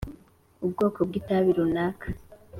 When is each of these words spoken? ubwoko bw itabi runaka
ubwoko 0.65 0.99
bw 1.07 1.11
itabi 1.19 1.49
runaka 1.57 2.07